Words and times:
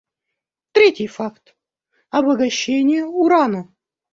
Третий 0.71 1.05
факт— 1.07 1.55
обогащение 2.09 3.03
урана. 3.05 3.63